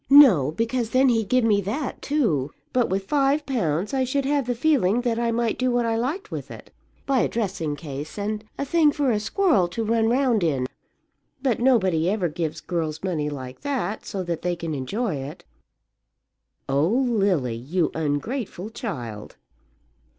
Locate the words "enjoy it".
14.73-15.43